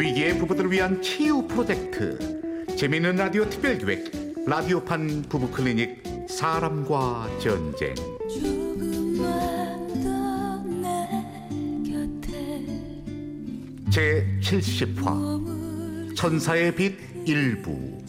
위기의 0.00 0.38
부부들을 0.38 0.72
위한 0.72 1.02
치유 1.02 1.46
프로젝트. 1.46 2.66
재미있는 2.74 3.16
라디오 3.16 3.46
특별기획 3.50 4.46
라디오판 4.46 5.26
부부클리닉 5.28 6.02
사람과 6.26 7.28
전쟁. 7.38 7.94
제 13.90 14.26
70화 14.40 16.16
천사의 16.16 16.74
빛 16.74 16.96
일부. 17.26 18.00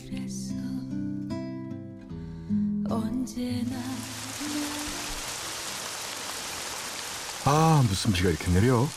아 7.43 7.83
무슨 7.85 8.13
비가 8.13 8.29
이렇게 8.29 8.49
내려? 8.53 8.87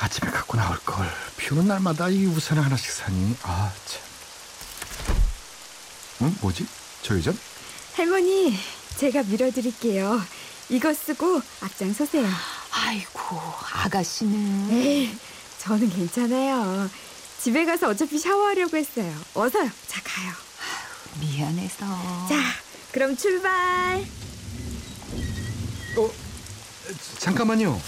아침에 0.00 0.32
갖고 0.32 0.56
나올 0.56 0.76
걸 0.78 1.06
비 1.42 1.52
오는 1.54 1.66
날마다 1.66 2.08
이 2.08 2.24
우산을 2.26 2.64
하나씩 2.64 2.88
사니 2.90 3.34
아 3.42 3.72
참 3.86 4.02
응 6.22 6.36
뭐지 6.40 6.64
저 7.02 7.16
여자 7.16 7.32
할머니, 7.94 8.56
제가 8.96 9.24
밀어드릴게요. 9.24 10.22
이거 10.70 10.94
쓰고 10.94 11.42
앞장서세요. 11.60 12.26
아이고, 12.70 13.20
아가씨는. 13.74 14.70
에이, 14.70 15.18
저는 15.58 15.90
괜찮아요. 15.90 16.88
집에 17.42 17.64
가서 17.66 17.88
어차피 17.90 18.18
샤워하려고 18.18 18.76
했어요. 18.78 19.12
어서요. 19.34 19.68
자, 19.88 20.00
가요. 20.04 20.32
미안해서. 21.20 21.80
자, 22.28 22.36
그럼 22.92 23.14
출발. 23.16 24.06
어 25.98 26.10
잠깐만요 27.18 27.78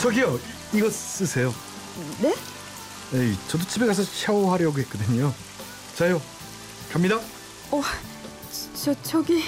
저기요 0.00 0.38
이거 0.72 0.88
쓰세요. 0.90 1.52
네? 2.22 2.34
에이 3.14 3.34
저도 3.48 3.64
집에 3.64 3.86
가서 3.86 4.02
샤워하려고 4.04 4.78
했거든요. 4.80 5.32
자요 5.96 6.20
갑니다. 6.92 7.16
어, 7.70 7.82
저, 8.74 8.94
저기. 9.02 9.42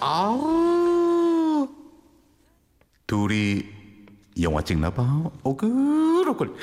아우. 0.00 1.68
둘이 3.06 3.64
영화 4.40 4.62
찍나봐. 4.62 5.30
오글오글 5.42 6.54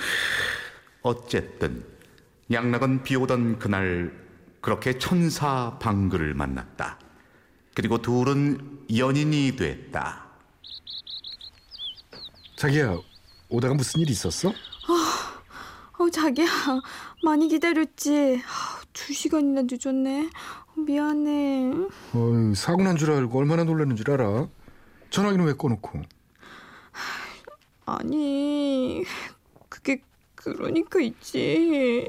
어쨌든 1.02 1.86
양락은 2.52 3.04
비오던 3.04 3.60
그날 3.60 4.14
그렇게 4.62 4.98
천사 4.98 5.78
방글을 5.80 6.34
만났다. 6.34 6.98
그리고 7.76 8.02
둘은 8.02 8.86
연인이 8.96 9.56
됐다. 9.56 10.26
자기야 12.56 12.98
오다가 13.50 13.74
무슨 13.74 14.02
일 14.02 14.10
있었어? 14.10 14.50
어, 16.00 16.10
자기야. 16.10 16.46
많이 17.24 17.48
기다렸지. 17.48 18.42
아, 18.46 18.82
두 18.94 19.14
시간이나 19.14 19.64
늦었네. 19.64 20.30
미안해. 20.76 21.72
어이, 22.14 22.56
사고 22.56 22.84
난 22.84 22.98
줄 22.98 23.12
알고 23.12 23.40
얼마나 23.40 23.64
놀랐는 23.64 23.96
줄 23.96 24.12
알아? 24.12 24.48
전화기는 25.10 25.46
왜 25.46 25.54
꺼놓고? 25.54 26.02
아니, 27.86 29.04
그게 29.70 30.02
그러니까 30.36 31.00
있지. 31.00 32.08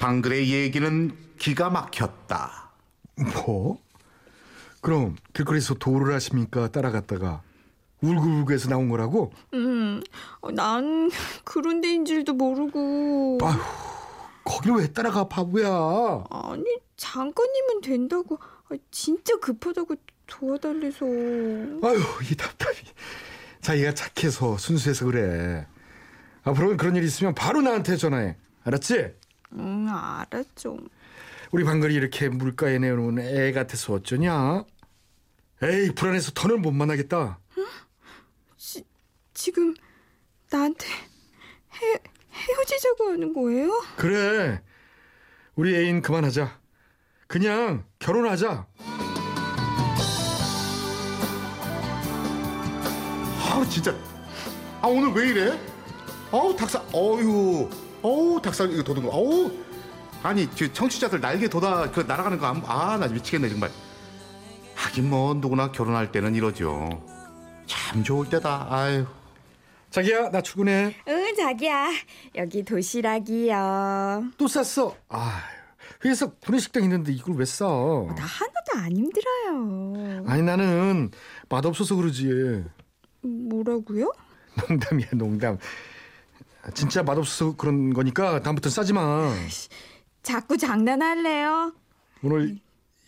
방글의 0.00 0.50
얘기는 0.52 1.16
기가 1.38 1.70
막혔다 1.70 2.70
뭐? 3.16 3.80
그럼 4.80 5.16
길거리에서 5.32 5.74
도를 5.74 6.14
하십니까? 6.14 6.68
따라갔다가 6.70 7.42
울고울고 8.00 8.52
해서 8.52 8.68
나온 8.68 8.88
거라고? 8.88 9.32
음, 9.54 10.02
어, 10.40 10.50
난 10.50 11.10
그런 11.44 11.80
데인 11.80 12.04
줄도 12.04 12.34
모르고. 12.34 13.38
아휴, 13.42 13.58
거길 14.44 14.72
왜 14.74 14.92
따라가 14.92 15.28
바보야? 15.28 15.68
아니, 16.30 16.64
잠깐이면 16.96 17.80
된다고. 17.82 18.38
아, 18.68 18.74
진짜 18.90 19.36
급하다고 19.38 19.94
도와달래서. 20.26 21.06
아휴, 21.06 21.98
이 22.30 22.36
답답이. 22.36 22.78
자기가 23.60 23.94
착해서 23.94 24.58
순수해서 24.58 25.06
그래. 25.06 25.66
앞으로 26.44 26.76
그런 26.76 26.94
일 26.96 27.02
있으면 27.02 27.34
바로 27.34 27.60
나한테 27.62 27.96
전화해. 27.96 28.36
알았지? 28.64 29.14
응, 29.58 29.86
알았죠. 29.88 30.76
우리 31.50 31.64
방글이 31.64 31.94
이렇게 31.94 32.28
물가에 32.28 32.78
내놓은 32.78 33.18
애 33.18 33.52
같아서 33.52 33.94
어쩌냐? 33.94 34.64
에이, 35.62 35.92
불안해서 35.94 36.32
더는 36.34 36.60
못 36.62 36.70
만나겠다. 36.72 37.38
지금 39.46 39.72
나한테 40.50 40.88
헤, 40.88 41.98
헤어지자고 42.32 43.10
하는 43.10 43.32
거예요? 43.32 43.80
그래. 43.96 44.60
우리 45.54 45.76
애인 45.76 46.02
그만하자. 46.02 46.58
그냥 47.28 47.84
결혼하자. 48.00 48.66
아 53.38 53.66
진짜 53.70 53.94
아 54.82 54.88
오늘 54.88 55.12
왜 55.12 55.28
이래? 55.28 55.60
어우 56.32 56.56
닭살 56.56 56.82
어유 56.92 57.70
어우 58.02 58.42
닭살 58.42 58.72
이거 58.72 58.82
거 59.00 59.08
어우 59.10 59.52
아니 60.24 60.50
저 60.56 60.72
청취자들 60.72 61.20
날개 61.20 61.48
돋아 61.48 61.88
그 61.92 62.00
날아가는 62.00 62.38
거 62.38 62.46
아나 62.48 63.06
미치겠네 63.06 63.48
정말 63.48 63.70
하긴 64.74 65.08
뭐 65.08 65.34
누구나 65.34 65.70
결혼할 65.70 66.10
때는 66.10 66.34
이러죠 66.34 67.00
참 67.66 68.02
좋을 68.02 68.28
때다 68.28 68.66
아유 68.68 69.06
자기야, 69.96 70.28
나 70.30 70.42
출근해. 70.42 70.94
응, 71.08 71.34
자기야. 71.34 71.90
여기 72.34 72.62
도시락이요. 72.62 74.32
또 74.36 74.46
쌌어. 74.46 74.94
아, 75.08 75.40
회사 76.04 76.26
구내식당 76.26 76.82
있는데 76.82 77.12
이걸 77.12 77.34
왜 77.36 77.46
싸? 77.46 77.64
나 77.64 78.22
하나도 78.22 78.72
안 78.74 78.94
힘들어요. 78.94 80.26
아니 80.26 80.42
나는 80.42 81.10
맛없어서 81.48 81.96
그러지. 81.96 82.62
뭐라고요? 83.22 84.12
농담이야, 84.68 85.08
농담. 85.14 85.56
진짜 86.74 87.02
맛없어서 87.02 87.56
그런 87.56 87.94
거니까 87.94 88.42
다음부터 88.42 88.68
싸지 88.68 88.92
마. 88.92 89.32
자꾸 90.22 90.58
장난할래요? 90.58 91.72
오늘 92.22 92.58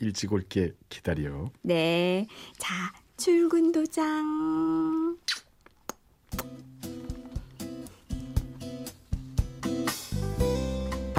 일찍 0.00 0.32
올게 0.32 0.72
기다려. 0.88 1.50
네. 1.60 2.26
자, 2.56 2.94
출근 3.18 3.72
도장. 3.72 5.18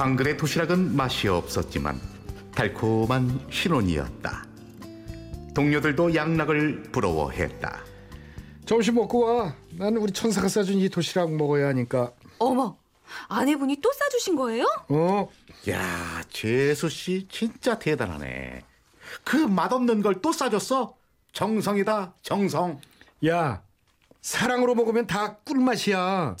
방글의 0.00 0.38
도시락은 0.38 0.96
맛이 0.96 1.28
없었지만 1.28 2.00
달콤한 2.54 3.46
신혼이었다 3.50 4.46
동료들도 5.54 6.14
양락을 6.14 6.84
부러워했다 6.84 7.84
점심 8.64 8.94
먹고 8.94 9.26
와. 9.26 9.54
나는 9.72 9.98
우리 10.00 10.10
천사가 10.10 10.48
싸준 10.48 10.78
이 10.78 10.88
도시락 10.88 11.34
먹어야 11.34 11.68
하니까. 11.68 12.12
어머, 12.38 12.78
아내분이 13.28 13.76
또 13.82 13.92
싸주신 13.92 14.36
거예요? 14.36 14.64
어? 14.88 15.28
야, 15.68 16.22
재수 16.30 16.88
씨 16.88 17.26
진짜 17.28 17.78
대단하네. 17.78 18.62
그 19.24 19.36
맛없는 19.36 20.00
걸 20.02 20.22
또 20.22 20.32
싸줬어? 20.32 20.94
정성이다, 21.32 22.14
정성. 22.22 22.80
야, 23.26 23.60
사랑으로 24.22 24.74
먹으면 24.76 25.06
다 25.08 25.36
꿀맛이야. 25.44 26.36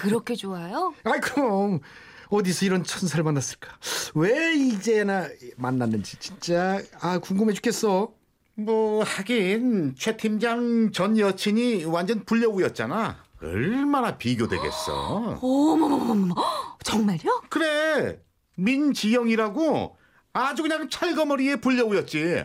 그렇게 0.00 0.34
좋아요? 0.34 0.92
아이 1.04 1.20
그럼 1.20 1.80
어디서 2.28 2.66
이런 2.66 2.84
천사를 2.84 3.22
만났을까? 3.22 3.68
왜 4.14 4.54
이제나 4.54 5.28
만났는지 5.56 6.16
진짜 6.18 6.80
아 7.00 7.18
궁금해 7.18 7.52
죽겠어. 7.52 8.12
뭐 8.58 9.04
하긴 9.04 9.94
최 9.98 10.16
팀장 10.16 10.90
전 10.92 11.18
여친이 11.18 11.84
완전 11.84 12.24
불려우였잖아. 12.24 13.24
얼마나 13.42 14.16
비교되겠어. 14.16 15.38
어머머머머, 15.42 16.34
정말요? 16.82 17.42
그래, 17.50 18.18
민지영이라고 18.56 19.96
아주 20.32 20.62
그냥 20.62 20.88
찰거머리의 20.88 21.60
불려우였지. 21.60 22.44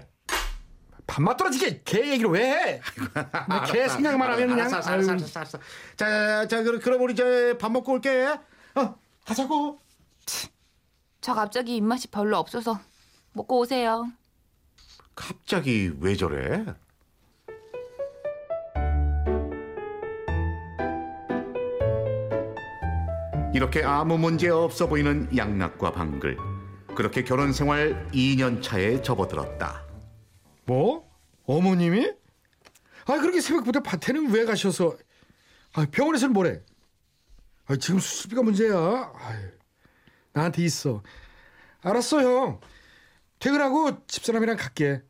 밥맛 1.07 1.35
떨어지게 1.37 1.81
개 1.83 2.11
얘기를 2.11 2.29
왜 2.29 2.51
해? 2.51 2.81
나개 3.47 3.87
생각만 3.87 4.31
하면 4.31 4.47
그냥 4.49 4.67
알았어, 4.71 4.89
알았어, 4.91 5.11
알았어, 5.11 5.39
알았어. 5.39 5.59
자, 5.97 6.47
자, 6.47 6.63
그럼, 6.63 6.79
그럼 6.79 7.01
우리 7.01 7.13
이제 7.13 7.57
밥 7.59 7.71
먹고 7.71 7.93
올게. 7.93 8.27
어, 8.75 8.95
가자고. 9.25 9.79
저 11.21 11.33
갑자기 11.33 11.75
입맛이 11.75 12.07
별로 12.07 12.37
없어서 12.37 12.79
먹고 13.33 13.59
오세요. 13.59 14.11
갑자기 15.15 15.91
왜 15.99 16.15
저래? 16.15 16.65
이렇게 23.53 23.83
아무 23.83 24.17
문제 24.17 24.49
없어 24.49 24.87
보이는 24.87 25.27
양락과 25.35 25.91
방글. 25.91 26.37
그렇게 26.95 27.23
결혼 27.23 27.53
생활 27.53 28.09
2년 28.11 28.61
차에 28.63 29.01
접어들었다. 29.01 29.85
뭐? 30.65 31.09
어머님이? 31.45 32.11
아 33.05 33.17
그렇게 33.17 33.41
새벽부터 33.41 33.81
밭에는 33.81 34.31
왜 34.31 34.45
가셔서? 34.45 34.95
아 35.73 35.85
병원에서는 35.91 36.33
뭐래? 36.33 36.61
아 37.67 37.75
지금 37.77 37.99
수술비가 37.99 38.41
문제야. 38.41 39.11
아유, 39.15 39.49
나한테 40.33 40.63
있어. 40.63 41.03
알았어 41.81 42.21
형. 42.21 42.59
퇴근하고 43.39 44.05
집사람이랑 44.07 44.57
갈게. 44.57 45.01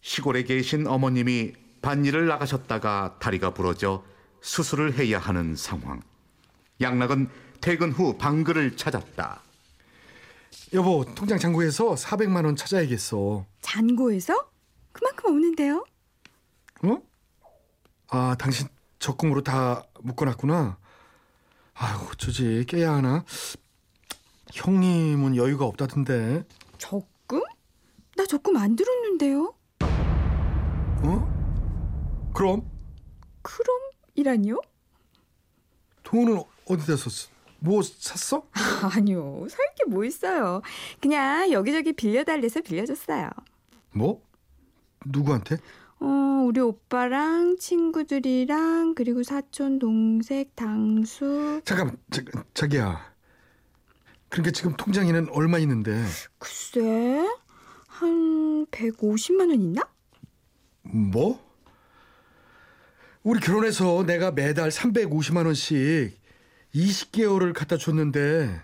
시골에 0.00 0.42
계신 0.44 0.86
어머님이 0.86 1.52
밭일을 1.80 2.26
나가셨다가 2.26 3.16
다리가 3.20 3.54
부러져 3.54 4.04
수술을 4.40 4.98
해야 4.98 5.18
하는 5.18 5.56
상황. 5.56 6.00
양락은 6.80 7.28
퇴근 7.60 7.92
후 7.92 8.16
방글을 8.18 8.76
찾았다. 8.76 9.40
여보 10.74 11.04
통장 11.14 11.38
잔고에서 11.38 11.94
400만 11.94 12.44
원 12.44 12.56
찾아야겠어. 12.56 13.46
잔고에서? 13.60 14.50
그만큼 14.92 15.30
없는데요? 15.30 15.84
어? 16.84 16.98
아 18.08 18.36
당신 18.38 18.68
적금으로 18.98 19.42
다 19.42 19.84
묶어놨구나. 20.00 20.78
아유 21.74 21.96
어쩌지 22.10 22.64
깨야 22.68 22.94
하나? 22.94 23.24
형님은 24.52 25.36
여유가 25.36 25.64
없다던데. 25.64 26.44
적금? 26.78 27.42
나 28.16 28.26
적금 28.26 28.56
안 28.56 28.76
들었는데요. 28.76 29.54
어? 31.04 32.30
그럼 32.34 32.62
그럼이라니요? 33.42 34.60
돈은 36.02 36.42
어디다 36.66 36.96
썼어? 36.96 37.30
뭐 37.60 37.80
샀어? 37.82 38.46
아니요. 38.94 39.46
살 39.48 39.58
게 39.76 39.82
뭐 39.88 40.04
있어요. 40.04 40.62
그냥 41.00 41.50
여기저기 41.50 41.92
빌려달래서 41.92 42.60
빌려줬어요. 42.60 43.30
뭐? 43.92 44.22
누구한테? 45.06 45.56
어, 46.02 46.44
우리 46.44 46.60
오빠랑 46.60 47.56
친구들이랑 47.58 48.94
그리고 48.96 49.22
사촌 49.22 49.78
동생 49.78 50.44
당수 50.56 51.60
잠깐만, 51.64 51.96
자, 52.10 52.22
자기야. 52.54 53.12
그러니까 54.28 54.50
지금 54.50 54.74
통장에는 54.76 55.28
얼마 55.30 55.58
있는데? 55.58 56.02
글쎄 56.38 57.24
한 57.86 58.66
150만 58.66 59.50
원 59.50 59.50
있나? 59.52 59.82
뭐? 60.82 61.40
우리 63.22 63.38
결혼해서 63.38 64.04
내가 64.04 64.32
매달 64.32 64.70
350만 64.70 65.46
원씩 65.46 66.18
20개월을 66.74 67.52
갖다 67.54 67.76
줬는데 67.76 68.60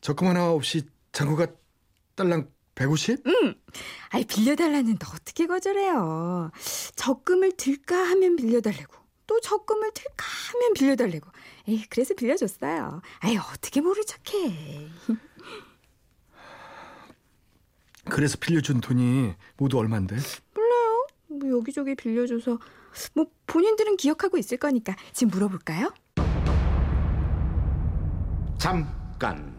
적금 0.00 0.28
하나 0.28 0.52
없이 0.52 0.86
잔고가 1.10 1.48
딸랑 2.14 2.48
150? 2.76 3.22
아이 4.10 4.24
빌려달라는 4.24 4.98
너 4.98 5.08
어떻게 5.14 5.46
거절해요? 5.46 6.50
적금을 6.94 7.52
들까 7.56 7.96
하면 7.96 8.36
빌려달래고 8.36 8.94
또 9.26 9.40
적금을 9.40 9.90
들까 9.92 10.24
하면 10.52 10.72
빌려달래고 10.74 11.28
에이 11.68 11.84
그래서 11.88 12.14
빌려줬어요. 12.14 13.00
아이 13.20 13.36
어떻게 13.38 13.80
모른 13.80 14.02
척해? 14.06 14.88
그래서 18.08 18.36
빌려준 18.38 18.80
돈이 18.80 19.34
모두 19.56 19.78
얼만데? 19.78 20.16
몰라요. 20.54 21.06
뭐 21.28 21.50
여기저기 21.58 21.94
빌려줘서 21.96 22.58
뭐 23.14 23.26
본인들은 23.46 23.96
기억하고 23.96 24.36
있을 24.38 24.58
거니까 24.58 24.94
지금 25.12 25.30
물어볼까요? 25.30 25.92
잠깐. 28.58 29.56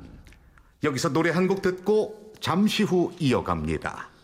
여기서 0.84 1.10
노래 1.12 1.32
한 1.32 1.48
곡 1.48 1.62
듣고 1.64 2.27
잠시 2.40 2.84
후 2.84 3.12
이어갑니다. 3.20 4.17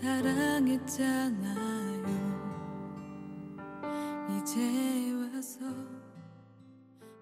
사랑했잖아요. 0.00 1.56
이제 4.28 4.60
와서 5.14 5.60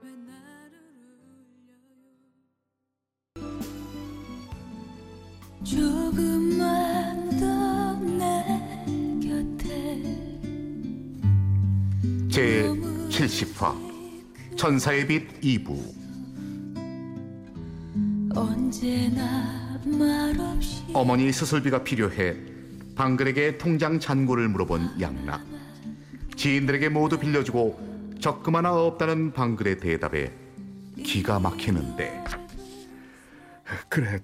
왜 0.03 0.11
나를 0.11 0.75
울려요? 3.37 3.61
조금만 5.63 7.31
더 7.39 7.45
내 8.01 8.45
곁에 9.23 9.65
제 12.29 12.69
70화 13.09 14.57
천사의 14.57 15.07
빛 15.07 15.41
2부. 15.41 15.95
언제나 18.37 19.81
말없이 19.87 20.83
어머니 20.93 21.31
수술비가 21.33 21.85
필요해 21.85 22.54
방글에게 22.95 23.59
통장 23.59 23.99
잔고를 23.99 24.49
물어본 24.49 25.01
양락 25.01 25.43
지인들에게 26.37 26.89
모두 26.89 27.19
빌려주고 27.19 28.15
적금 28.21 28.57
하나 28.57 28.73
없다는 28.75 29.33
방글의 29.33 29.79
대답에 29.79 30.33
기가 31.03 31.39
막히는데 31.41 32.25
그래. 33.89 34.21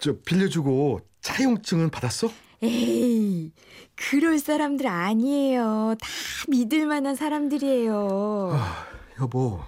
저 0.00 0.16
빌려주고 0.26 1.00
차용증은 1.20 1.90
받았어? 1.90 2.28
에이 2.62 3.52
그럴 3.94 4.38
사람들 4.38 4.86
아니에요. 4.86 5.94
다 6.00 6.08
믿을 6.48 6.86
만한 6.86 7.14
사람들이에요. 7.16 8.50
아, 8.52 8.86
여보. 9.20 9.60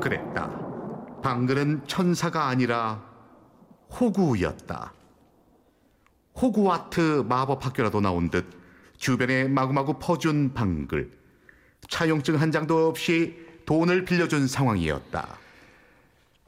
그랬다. 0.00 0.50
방글은 1.22 1.82
천사가 1.86 2.46
아니라 2.46 3.05
호구였다. 3.90 4.92
호구와트 6.40 7.24
마법 7.28 7.64
학교라도 7.64 8.00
나온 8.00 8.30
듯 8.30 8.46
주변에 8.98 9.44
마구마구 9.48 9.98
퍼준 9.98 10.52
방글. 10.54 11.10
차용증 11.88 12.40
한 12.40 12.50
장도 12.50 12.88
없이 12.88 13.36
돈을 13.64 14.04
빌려준 14.04 14.46
상황이었다. 14.46 15.38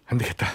안 0.07 0.19
되겠다. 0.19 0.47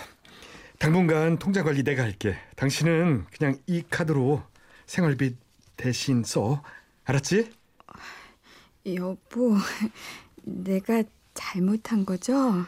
당분간 0.79 1.37
통장 1.37 1.63
관리 1.63 1.83
내가 1.83 2.03
할게. 2.03 2.37
당신은 2.55 3.25
그냥 3.37 3.57
이 3.67 3.83
카드로 3.89 4.43
생활비 4.85 5.35
대신 5.77 6.23
써. 6.23 6.61
알았지? 7.05 7.51
여보, 8.95 9.55
내가 10.43 11.03
잘못한 11.33 12.05
거죠? 12.05 12.65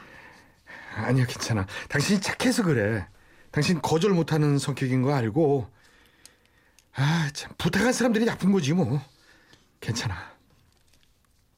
아니야, 0.96 1.26
괜찮아. 1.26 1.66
당신이 1.90 2.22
착해서 2.22 2.64
그래. 2.64 3.06
당신 3.56 3.82
거절 3.82 4.12
못하는 4.12 4.60
성격인 4.60 5.02
거 5.02 5.14
알고. 5.14 5.72
아, 6.96 7.30
참 7.34 7.54
부탁한 7.58 7.94
사람들이 7.94 8.26
나쁜 8.26 8.52
거지 8.52 8.74
뭐. 8.74 9.02
괜찮아. 9.80 10.14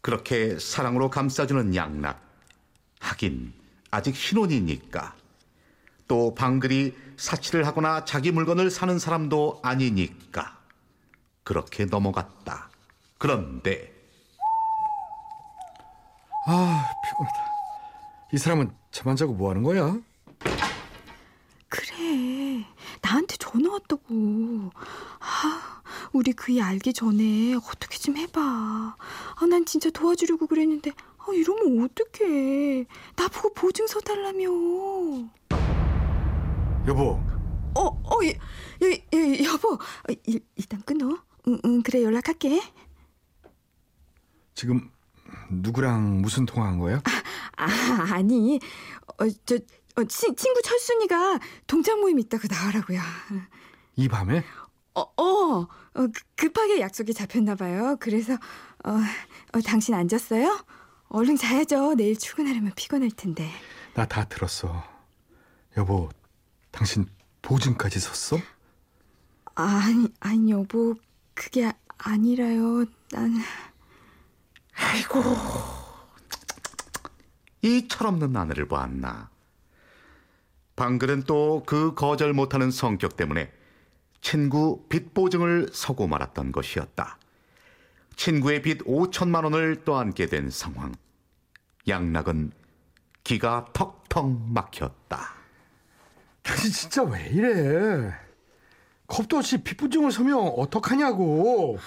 그렇게 0.01 0.59
사랑으로 0.59 1.09
감싸주는 1.09 1.73
양락. 1.73 2.21
하긴 2.99 3.51
아직 3.89 4.15
신혼이니까. 4.15 5.15
또 6.07 6.35
방글이 6.35 6.95
사치를 7.17 7.65
하거나 7.65 8.05
자기 8.05 8.29
물건을 8.31 8.69
사는 8.69 8.99
사람도 8.99 9.61
아니니까. 9.63 10.55
그렇게 11.43 11.85
넘어갔다. 11.85 12.69
그런데 13.17 13.91
아, 16.45 16.91
피곤하다. 17.03 17.51
이 18.33 18.37
사람은 18.37 18.71
잠 18.91 19.09
안 19.09 19.15
자고 19.15 19.33
뭐 19.33 19.49
하는 19.49 19.63
거야? 19.63 19.97
그래, 21.69 22.63
왔다고. 23.77 24.71
아, 25.19 25.81
우리 26.11 26.33
그이 26.33 26.61
알기 26.61 26.93
전에 26.93 27.53
어떻게 27.55 27.97
좀 27.97 28.17
해봐. 28.17 28.41
아, 28.41 29.45
난 29.49 29.65
진짜 29.65 29.89
도와주려고 29.89 30.47
그랬는데, 30.47 30.91
아, 31.17 31.25
이러면 31.33 31.83
어떡해. 31.85 32.85
나보고 33.15 33.53
보증서 33.53 33.99
달라며. 34.01 34.45
여보, 36.87 37.19
어, 37.75 37.81
어, 37.81 38.19
예, 38.23 38.37
예, 38.83 39.05
예, 39.13 39.43
여보. 39.43 39.73
어, 39.73 40.13
일, 40.25 40.41
일단 40.55 40.81
끊어. 40.81 41.17
응, 41.47 41.59
응, 41.65 41.83
그래, 41.83 42.03
연락할게. 42.03 42.61
지금 44.55 44.89
누구랑 45.51 46.21
무슨 46.21 46.45
통화한 46.45 46.79
거야? 46.79 47.01
아, 47.57 47.67
아니, 48.13 48.59
어, 49.19 49.27
저, 49.45 49.55
어, 49.97 50.03
치, 50.05 50.33
친구 50.35 50.61
철순이가 50.61 51.39
동작 51.67 51.99
모임 51.99 52.19
있다고 52.19 52.47
나오라고요. 52.49 52.99
이 53.97 54.07
밤에? 54.07 54.43
어, 54.93 55.01
어, 55.01 55.23
어, 55.23 55.67
그- 55.93 56.11
급하게 56.35 56.79
약속이 56.79 57.13
잡혔나 57.13 57.55
봐요. 57.55 57.97
그래서 57.99 58.33
어, 58.83 58.91
어, 59.53 59.61
당신 59.65 59.93
앉았어요? 59.95 60.63
얼른 61.09 61.35
자야죠. 61.37 61.95
내일 61.95 62.17
출근하려면 62.17 62.71
피곤할 62.75 63.09
텐데. 63.11 63.49
나 63.95 64.05
다 64.05 64.25
들었어. 64.25 64.83
여보, 65.77 66.09
당신 66.71 67.07
보증까지 67.41 67.99
섰어? 67.99 68.37
아니, 69.55 70.07
아니 70.19 70.51
여보, 70.51 70.95
그게 71.33 71.65
아- 71.65 71.73
아니라요. 71.97 72.85
난 73.11 73.33
아이고 74.75 75.23
이 77.63 77.87
철없는 77.87 78.35
아내를 78.35 78.67
보았나 78.67 79.29
방글은 80.75 81.23
또 81.23 81.63
그 81.65 81.95
거절 81.95 82.33
못하는 82.33 82.69
성격 82.69 83.15
때문에 83.17 83.51
친구 84.21 84.85
빚 84.89 85.13
보증을 85.13 85.69
서고 85.71 86.07
말았던 86.07 86.51
것이었다 86.51 87.17
친구의 88.15 88.61
빚 88.61 88.79
5천만 88.85 89.43
원을 89.43 89.83
떠안게 89.83 90.25
된 90.27 90.49
상황 90.49 90.93
양락은 91.87 92.51
기가 93.23 93.67
턱턱 93.73 94.29
막혔다 94.49 95.37
당신 96.47 96.71
진짜 96.71 97.03
왜 97.03 97.27
이래? 97.27 98.13
겁도 99.07 99.37
없이 99.37 99.57
빚부증을 99.57 100.11
서면 100.11 100.37
어떡하냐고. 100.57 101.77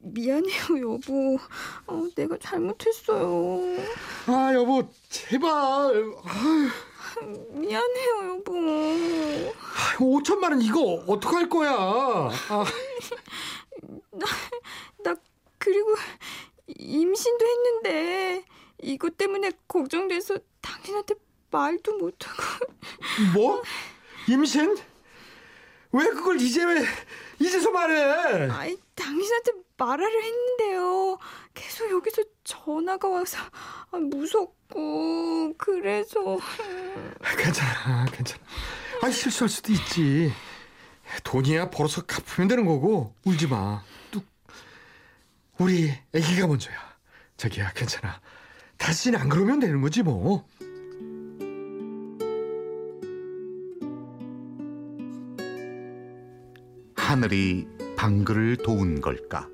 미안해요, 0.00 0.94
여보. 0.94 1.38
어, 1.86 2.06
내가 2.14 2.38
잘못했어요. 2.38 3.60
아, 4.26 4.52
여보, 4.54 4.88
제발. 5.08 5.48
아유, 5.50 6.68
미안해요, 7.50 8.28
여보. 8.30 8.52
5천만 9.98 10.50
원 10.50 10.62
이거 10.62 10.80
어떡할 11.06 11.48
거야? 11.48 11.70
아, 11.72 12.64
나 15.02 15.14
그리고 15.58 15.94
임신도 16.66 17.44
했는데 17.46 18.44
이것 18.82 19.16
때문에 19.16 19.52
걱정돼서 19.68 20.38
당신한테 20.60 21.14
말도 21.50 21.96
못하고 21.98 22.42
뭐? 23.34 23.62
임신? 24.28 24.76
왜 25.96 26.04
그걸 26.10 26.40
이제 26.40 26.64
왜 26.64 26.84
이제서 27.40 27.70
말해? 27.70 28.48
아이 28.50 28.76
당신한테 28.94 29.52
말하려 29.78 30.20
했는데요 30.20 31.18
계속 31.54 31.90
여기서 31.90 32.22
전화가 32.44 33.08
와서 33.08 33.38
아, 33.90 33.96
무섭고 33.96 35.54
그래서 35.56 36.38
괜찮아, 37.36 38.04
괜찮아. 38.12 38.42
아, 39.02 39.10
실수할 39.10 39.48
수도 39.48 39.72
있지. 39.72 40.32
돈이야 41.24 41.70
벌어서 41.70 42.02
갚으면 42.04 42.48
되는 42.48 42.64
거고 42.64 43.14
울지 43.24 43.46
마. 43.46 43.82
뚝. 44.10 44.24
우리 45.58 45.92
아기가 46.14 46.46
먼저야. 46.46 46.74
자기야, 47.36 47.72
괜찮아. 47.72 48.20
다시는 48.78 49.18
안 49.20 49.28
그러면 49.28 49.60
되는 49.60 49.80
거지 49.80 50.02
뭐. 50.02 50.46
하늘이 57.16 57.66
방글을 57.96 58.58
도운 58.58 59.00
걸까? 59.00 59.48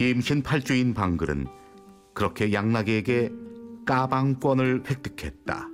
임신 0.00 0.42
8주인 0.42 0.96
방글은 0.96 1.46
그렇게 2.12 2.52
양락에게 2.52 3.30
까방권을 3.86 4.82
획득했다. 4.90 5.68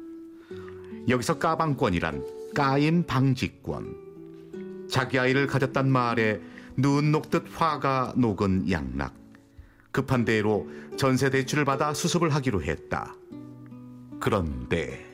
여기서 1.08 1.38
까방권이란 1.38 2.52
까임 2.54 3.04
방지권. 3.04 4.88
자기 4.90 5.18
아이를 5.18 5.46
가졌단 5.46 5.90
말에 5.90 6.42
눈 6.76 7.10
녹듯 7.10 7.46
화가 7.54 8.12
녹은 8.18 8.70
양락. 8.70 9.14
급한 9.90 10.26
대로 10.26 10.68
전세 10.98 11.30
대출을 11.30 11.64
받아 11.64 11.94
수습을 11.94 12.34
하기로 12.34 12.62
했다. 12.62 13.14
그런데 14.20 15.06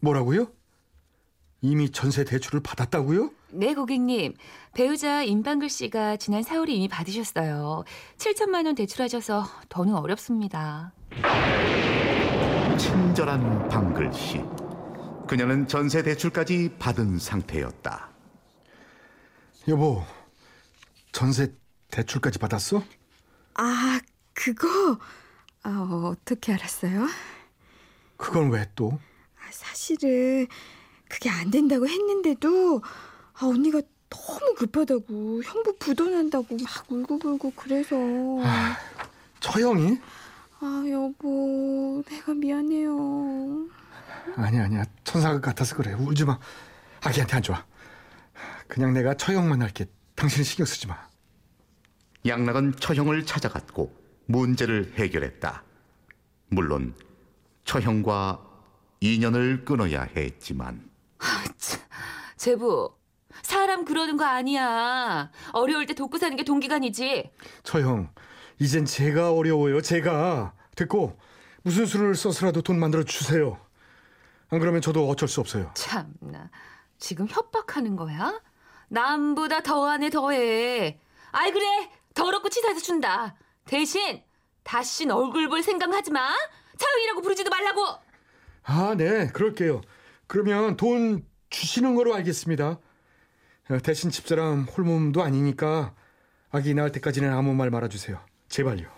뭐라고요? 0.00 0.50
이미 1.60 1.90
전세 1.90 2.24
대출을 2.24 2.60
받았다고요? 2.62 3.43
네, 3.56 3.72
고객님. 3.72 4.34
배우자 4.74 5.22
임방글 5.22 5.68
씨가 5.68 6.16
지난 6.16 6.42
4월에 6.42 6.70
이미 6.70 6.88
받으셨어요. 6.88 7.84
7천만 8.18 8.66
원 8.66 8.74
대출하셔서 8.74 9.46
더는 9.68 9.94
어렵습니다. 9.94 10.92
친절한 12.76 13.68
방글 13.68 14.12
씨. 14.12 14.42
그녀는 15.28 15.68
전세 15.68 16.02
대출까지 16.02 16.74
받은 16.80 17.18
상태였다. 17.18 18.10
여보, 19.68 20.02
전세 21.12 21.54
대출까지 21.90 22.40
받았어? 22.40 22.82
아 23.54 24.00
그거 24.34 24.98
아, 25.62 26.10
어떻게 26.12 26.52
알았어요? 26.52 27.06
그건 28.16 28.50
왜 28.50 28.68
또? 28.74 28.98
아, 29.38 29.48
사실은 29.52 30.48
그게 31.08 31.30
안 31.30 31.50
된다고 31.50 31.86
했는데도 31.88 32.82
아, 33.36 33.46
언니가 33.46 33.80
너무 34.08 34.54
급하다고 34.56 35.42
형부 35.42 35.76
부도난다고 35.78 36.56
막 36.56 36.84
울고불고 36.92 37.52
그래서 37.56 37.96
저 39.40 39.60
형이? 39.60 39.98
아 40.60 40.84
여보 40.88 42.02
내가 42.06 42.32
미안해요 42.32 43.66
아니야, 44.36 44.64
아니야. 44.64 44.84
천사 45.04 45.38
같아서 45.40 45.76
그래. 45.76 45.92
울지 45.92 46.24
마. 46.24 46.38
아기한테 47.02 47.36
안 47.36 47.42
좋아. 47.42 47.64
그냥 48.66 48.94
내가 48.94 49.14
처형만 49.14 49.60
할게. 49.60 49.84
당신은 50.14 50.44
신경 50.44 50.64
쓰지 50.64 50.86
마. 50.86 50.96
양락은 52.26 52.76
처형을 52.76 53.26
찾아갔고 53.26 53.94
문제를 54.26 54.94
해결했다. 54.96 55.62
물론 56.48 56.94
처형과 57.64 58.40
인연을 59.00 59.64
끊어야 59.66 60.02
했지만 60.16 60.88
제부, 62.36 62.90
사람 63.42 63.84
그러는 63.84 64.16
거 64.16 64.24
아니야. 64.24 65.30
어려울 65.52 65.86
때 65.86 65.94
돕고 65.94 66.18
사는 66.18 66.36
게 66.36 66.44
동기간이지. 66.44 67.30
처형, 67.62 68.10
이젠 68.58 68.84
제가 68.84 69.32
어려워요. 69.32 69.80
제가. 69.80 70.54
됐고, 70.76 71.18
무슨 71.62 71.86
수를 71.86 72.14
써서라도 72.14 72.62
돈 72.62 72.78
만들어 72.78 73.04
주세요. 73.04 73.58
안 74.50 74.58
그러면 74.60 74.80
저도 74.80 75.08
어쩔 75.08 75.28
수 75.28 75.40
없어요. 75.40 75.70
참나. 75.74 76.50
지금 76.98 77.26
협박하는 77.28 77.96
거야? 77.96 78.40
남보다 78.88 79.62
더하네 79.62 80.10
더해. 80.10 80.98
아이 81.32 81.50
그래. 81.52 81.64
더럽고 82.14 82.48
치사해서 82.48 82.80
준다. 82.80 83.34
대신 83.64 84.22
다신 84.62 85.10
얼굴 85.10 85.48
볼 85.48 85.62
생각하지 85.62 86.10
마. 86.12 86.32
차영이라고 86.78 87.22
부르지도 87.22 87.50
말라고. 87.50 87.86
아, 88.62 88.94
네, 88.96 89.28
그럴게요. 89.28 89.80
그러면 90.26 90.76
돈 90.76 91.26
주시는 91.50 91.94
거로 91.94 92.14
알겠습니다. 92.14 92.78
어, 93.70 93.78
대신 93.82 94.10
집사람 94.10 94.62
홀몸도 94.64 95.22
아니니까 95.22 95.94
아기 96.50 96.74
낳을 96.74 96.92
때까지는 96.92 97.32
아무 97.32 97.54
말 97.54 97.70
말아주세요. 97.70 98.20
제발요. 98.48 98.88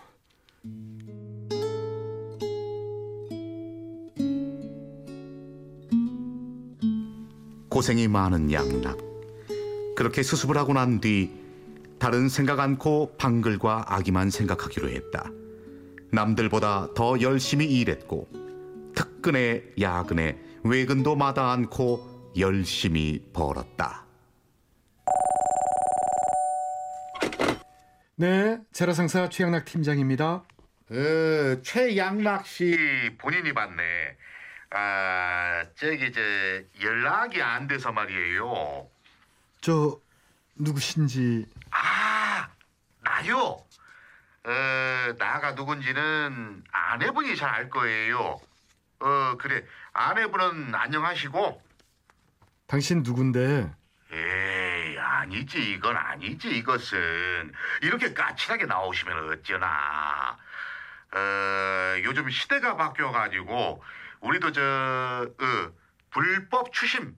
고생이 7.69 8.09
많은 8.09 8.53
양락. 8.53 8.99
그렇게 9.97 10.23
수습을 10.23 10.57
하고 10.57 10.73
난 10.73 11.01
뒤 11.01 11.31
다른 11.99 12.29
생각 12.29 12.61
않고 12.61 13.15
방글과 13.17 13.85
아기만 13.89 14.31
생각하기로 14.31 14.89
했다. 14.91 15.31
남들보다 16.13 16.89
더 16.95 17.21
열심히 17.21 17.67
일했고 17.67 18.29
특근에 18.95 19.63
야근에 19.81 20.39
외근도 20.65 21.17
마다 21.17 21.53
않고 21.53 22.33
열심히 22.39 23.23
벌었다. 23.33 24.06
네, 28.17 28.59
제라상사 28.73 29.29
최양락 29.29 29.65
팀장입니다. 29.67 30.27
어, 30.89 31.63
최양락 31.63 32.47
씨 32.47 33.15
본인이 33.19 33.53
받네. 33.53 34.17
아, 34.71 35.65
저기 35.77 36.11
저 36.13 36.21
연락이 36.83 37.43
안 37.43 37.67
돼서 37.67 37.93
말이에요. 37.93 38.89
저 39.61 40.01
누구신지 40.55 41.47
아, 41.71 42.49
나요. 43.03 43.59
어, 44.45 45.13
나가 45.19 45.53
누군지는 45.53 46.65
아내분이 46.73 47.37
잘 47.37 47.51
알 47.51 47.69
거예요. 47.71 48.39
어, 49.01 49.37
그래. 49.39 49.63
아내분은 49.93 50.75
안녕하시고. 50.75 51.61
당신 52.67 53.03
누군데? 53.03 53.71
에이, 54.13 54.99
아니지. 54.99 55.73
이건 55.73 55.97
아니지. 55.97 56.49
이것은 56.57 57.53
이렇게 57.83 58.15
까칠하게 58.15 58.67
나오시면 58.67 59.31
어쩌나. 59.33 60.39
어, 61.13 62.01
요즘 62.05 62.29
시대가 62.31 62.77
바뀌어가지고 62.77 63.83
우리도 64.21 64.53
저 64.53 64.63
어, 64.63 65.73
불법 66.11 66.73
추심 66.73 67.17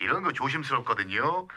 이런 0.00 0.22
거 0.22 0.32
조심스럽거든요. 0.32 1.48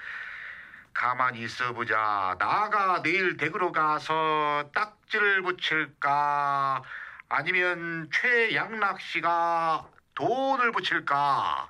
가만히 0.94 1.42
있어 1.42 1.74
보자. 1.74 2.36
나가 2.40 3.02
내일 3.02 3.38
댁으로 3.38 3.72
가서 3.72 4.70
딱지를 4.74 5.42
붙일까? 5.42 6.84
아니면 7.30 8.10
최양락 8.12 9.00
씨가 9.00 9.88
돈을 10.16 10.72
붙일까? 10.72 11.70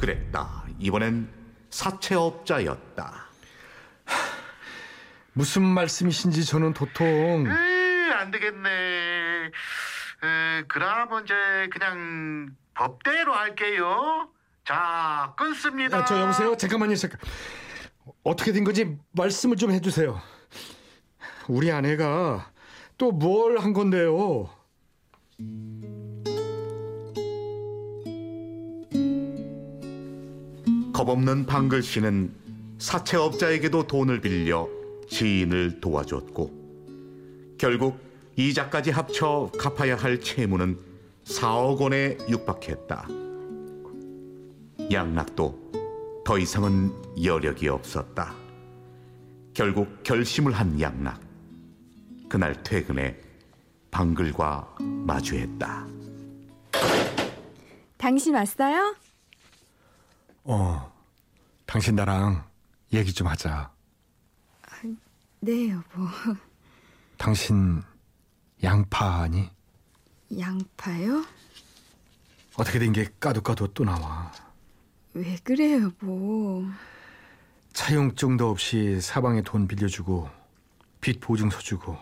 그랬다. 0.00 0.64
이번엔 0.78 1.28
사채업자였다. 1.70 3.26
무슨 5.32 5.62
말씀이신지 5.62 6.44
저는 6.44 6.72
도통 6.74 7.46
에이, 7.46 8.12
안 8.12 8.30
되겠네. 8.30 8.70
에, 10.22 10.62
그럼 10.68 11.24
이제 11.24 11.34
그냥 11.72 12.50
법대로 12.74 13.32
할게요. 13.34 14.28
자, 14.64 15.32
끊습니다. 15.36 15.98
아, 15.98 16.04
저 16.04 16.20
여보세요 16.20 16.56
잠깐만요 16.56 16.94
잠깐 16.96 17.18
어떻게 18.22 18.52
된 18.52 18.64
건지 18.64 18.96
말씀을 19.12 19.56
좀 19.56 19.70
해주세요 19.72 20.20
우리 21.48 21.72
아내가 21.72 22.50
또 22.98 23.10
뭘 23.18 23.58
한 23.58 23.72
건데요 23.72 24.50
겁없는 31.00 31.46
방글 31.46 31.82
씨는 31.82 32.30
사채업자에게도 32.78 33.86
돈을 33.86 34.20
빌려 34.20 34.68
지인을 35.08 35.80
도와줬고 35.80 37.56
결국 37.56 37.98
이자까지 38.36 38.90
합쳐 38.90 39.50
갚아야 39.58 39.96
할 39.96 40.20
채무는 40.20 40.78
4억 41.24 41.80
원에 41.80 42.18
육박했다. 42.28 43.08
양락도 44.92 46.22
더 46.22 46.38
이상은 46.38 46.92
여력이 47.24 47.68
없었다. 47.68 48.34
결국 49.54 50.02
결심을 50.02 50.52
한 50.52 50.78
양락. 50.78 51.18
그날 52.28 52.62
퇴근에 52.62 53.18
방글과 53.90 54.76
마주했다. 55.06 55.86
당신 57.96 58.34
왔어요? 58.34 58.96
어 60.52 60.92
당신 61.64 61.94
나랑 61.94 62.44
얘기 62.92 63.12
좀 63.12 63.28
하자 63.28 63.70
네, 65.42 65.70
여보. 65.70 66.06
당신 67.16 67.82
양파니 68.64 69.48
양파요? 70.38 71.24
어떻게 72.56 72.78
된 72.80 72.92
게 72.92 73.08
까도까도 73.20 73.68
또 73.68 73.84
나와 73.84 74.32
왜 75.14 75.36
그래요, 75.44 75.84
여보? 75.84 76.64
차용증도 77.72 78.50
없이 78.50 79.00
사방에 79.00 79.42
돈 79.42 79.68
빌려주고 79.68 80.28
빚 81.00 81.20
보증서 81.20 81.60
주고 81.60 81.96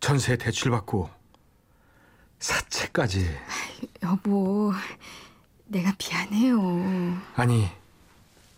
전세 0.00 0.36
대출 0.36 0.70
받고 0.70 1.08
사채까지 2.40 3.26
여보, 4.02 4.70
내가 5.74 5.92
미안해요. 5.98 7.20
아니 7.34 7.68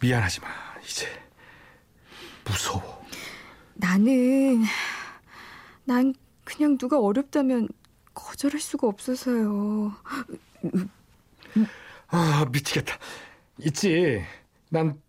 미안하지 0.00 0.40
마 0.40 0.49
이제 0.85 1.06
무서워 2.44 3.02
나는 3.75 4.62
난 5.85 6.14
그냥 6.44 6.76
누가 6.76 6.99
어렵다면 7.00 7.68
거절할 8.12 8.61
수가 8.61 8.87
없어서요. 8.87 9.94
아 12.08 12.46
미치겠다 12.52 12.99
있지 13.61 14.23
난 14.68 15.00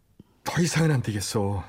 더 0.46 0.62
이상은 0.62 0.92
안 0.92 1.02
되겠어 1.02 1.62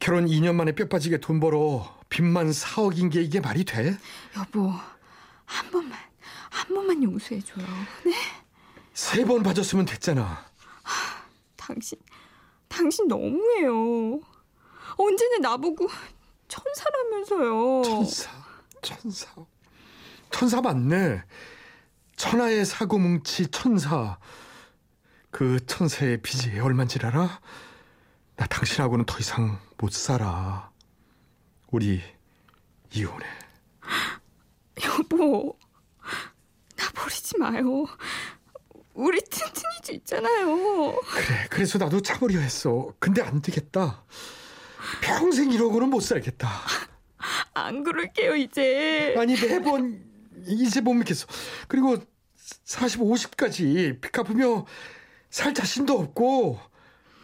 결혼 0.00 0.26
2년 0.26 0.56
만에 0.56 0.72
뼈 0.72 0.88
빠지게 0.88 1.18
돈 1.18 1.38
벌어 1.38 1.96
빚만 2.08 2.50
4억인 2.50 3.12
게 3.12 3.22
이게 3.22 3.38
말이 3.38 3.64
돼? 3.64 3.96
여보, 4.36 4.72
한 5.44 5.70
번만, 5.70 5.96
한 6.54 6.74
번만 6.74 7.02
용서해줘요. 7.02 7.66
네? 8.04 8.12
세 8.92 9.24
번 9.24 9.42
봐줬으면 9.42 9.86
됐잖아 9.86 10.46
당신, 11.56 11.98
당신 12.68 13.08
너무해요. 13.08 14.20
언제는 14.96 15.40
나보고 15.40 15.88
천사라면서요. 16.46 17.82
천사 17.82 18.30
천사 18.82 19.26
천사 20.30 20.60
맞네 20.60 21.22
천하의 22.16 22.64
사고뭉치 22.66 23.48
천사 23.50 24.18
그 25.30 25.64
천사의 25.66 26.20
빚이 26.22 26.60
얼만지 26.60 26.98
알아? 27.02 27.40
나 28.36 28.46
당신하고는 28.46 29.06
더 29.06 29.18
이상 29.18 29.58
못 29.78 29.90
살아 29.92 30.70
우리 31.72 32.00
이혼해 32.92 33.26
여보, 34.84 35.56
나 35.58 35.63
버리지 36.94 37.38
마요. 37.38 37.86
우리 38.94 39.20
튼튼이 39.20 39.74
주 39.82 39.92
있잖아요. 39.92 41.00
그래 41.00 41.46
그래서 41.50 41.78
나도 41.78 42.00
참으려 42.00 42.38
했어 42.38 42.92
근데 43.00 43.22
안 43.22 43.42
되겠다 43.42 44.04
평생 45.02 45.50
이러고는 45.50 45.90
못 45.90 46.00
살겠다 46.00 46.48
안 47.54 47.82
그럴게요, 47.82 48.36
이제. 48.36 49.14
아니 49.18 49.34
매번 49.40 50.04
이제 50.46 50.80
못 50.80 50.92
믿겠어 50.94 51.26
그리고 51.68 51.96
40, 52.64 53.00
50까지 53.00 54.00
빚 54.00 54.12
갚으며 54.12 54.66
살 55.30 55.54
자신도 55.54 55.98
없고 55.98 56.60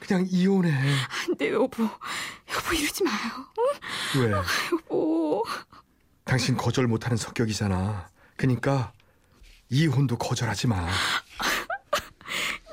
그냥 0.01 0.27
이혼해 0.29 0.73
안 0.73 1.37
돼, 1.37 1.53
여보. 1.53 1.85
여보, 1.85 2.75
이러지 2.75 3.05
마요. 3.05 3.17
응? 4.17 4.23
왜? 4.23 4.31
여보. 4.33 5.45
당신 6.25 6.57
거절 6.57 6.87
못하는 6.87 7.17
성격이잖아 7.17 8.09
그러니까 8.37 8.93
이혼도 9.71 10.19
거절하지 10.19 10.67
마 10.67 10.77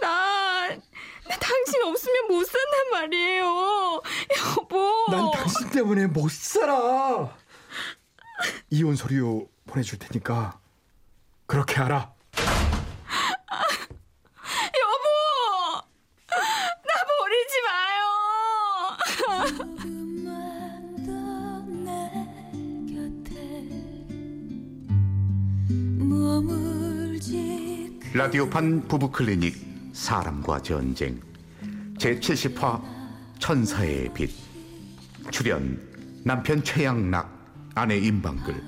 난, 0.02 0.82
나 1.28 1.38
당신 1.40 1.84
없으면 1.84 2.28
못 2.28 2.44
산단 2.44 2.92
말이에요. 2.92 4.02
여보. 4.58 5.06
난 5.12 5.32
당신 5.32 5.70
때문에 5.70 6.08
못 6.08 6.32
살아. 6.32 7.36
이혼 8.70 8.96
서류 8.96 9.48
보내줄 9.66 10.00
테니까 10.00 10.60
그렇게 11.46 11.80
알아. 11.80 12.14
라디오판 28.14 28.88
부부클리닉 28.88 29.92
사람과 29.94 30.62
전쟁. 30.62 31.20
제70화 32.00 32.82
천사의 33.40 34.14
빛. 34.14 34.32
출연 35.30 35.80
남편 36.24 36.64
최양락 36.64 37.30
아내 37.76 37.98
임방글. 37.98 38.64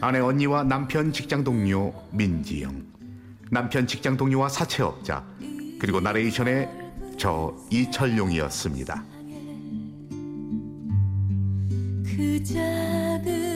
아내 0.00 0.18
언니와 0.18 0.64
남편 0.64 1.12
직장 1.12 1.42
동료 1.42 1.94
민지영. 2.12 2.84
남편 3.50 3.86
직장 3.86 4.16
동료와 4.16 4.48
사채업자. 4.48 5.24
그리고 5.80 6.00
나레이션의 6.00 6.68
저 7.18 7.56
이철용이었습니다. 7.70 9.04
그 12.04 12.44
작은 12.44 13.53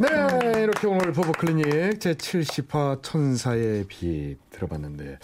네, 0.00 0.62
이렇게 0.62 0.86
오늘 0.86 1.10
부부 1.12 1.32
클리닉 1.32 2.00
제 2.00 2.14
70화 2.14 3.02
천사의 3.02 3.84
빛 3.88 4.36
들어봤는데, 4.50 5.18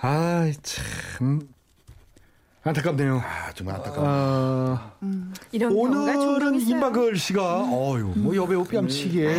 아, 0.00 0.50
참 0.62 1.40
안타깝네요. 2.62 3.18
아 3.24 3.52
정말 3.54 3.76
안타까워. 3.76 4.06
아, 4.08 4.92
이런 5.52 5.72
경우가 5.74 6.12
종종 6.12 6.28
오늘은. 6.34 6.60
임박을 6.60 7.16
씨가 7.16 7.64
어유 7.64 8.12
뭐 8.16 8.34
여배우 8.34 8.64
뺨치게 8.64 9.38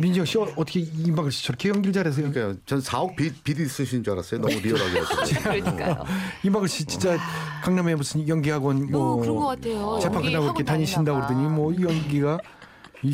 민정 0.00 0.24
씨 0.26 0.36
어- 0.38 0.48
어떻게 0.56 0.80
임박을 0.80 1.30
씨 1.32 1.44
저렇게 1.46 1.68
연기를 1.70 1.92
잘해서요? 1.92 2.32
그러니까 2.32 2.60
전 2.66 2.80
4억 2.80 3.16
빚, 3.16 3.42
빚 3.44 3.58
있으신 3.60 4.02
줄 4.02 4.12
알았어요. 4.14 4.40
너무 4.40 4.54
리얼하게. 4.60 5.00
그러니까요. 5.62 6.04
임박을 6.42 6.68
씨 6.68 6.84
진짜 6.84 7.16
강남에 7.62 7.94
무슨 7.94 8.26
연기학원 8.28 8.90
뭐 8.90 9.12
어, 9.14 9.16
그런 9.20 9.36
것 9.36 9.46
같아요. 9.46 9.98
재판 10.02 10.22
끝나고 10.22 10.44
이렇게 10.46 10.64
다니신다 10.64 11.12
다니나 11.12 11.20
봐. 11.20 11.26
그러더니 11.34 11.54
뭐이 11.54 11.82
연기가 11.82 12.38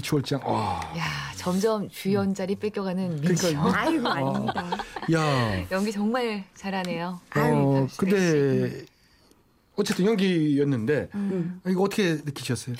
이추월장 0.00 0.40
와. 0.44 0.80
야, 0.96 1.04
점점 1.36 1.88
주연 1.90 2.34
자리 2.34 2.54
뺏겨가는 2.54 3.20
민지. 3.20 3.54
그러니까 3.54 3.78
아이고, 3.80 4.08
아닙니다. 4.08 4.64
야. 5.12 5.70
연기 5.70 5.90
정말 5.90 6.44
잘하네요. 6.54 7.20
아유, 7.30 7.54
어, 7.54 7.80
박수래 7.82 8.10
근데 8.10 8.84
어쨌든 9.76 10.06
연기였는데 10.06 11.08
음. 11.14 11.60
이거 11.66 11.82
어떻게 11.82 12.14
느끼셨어요? 12.24 12.76